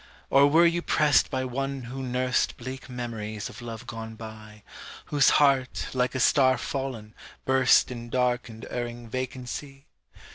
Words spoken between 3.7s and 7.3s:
gone by, Whose heart, like a star fallen,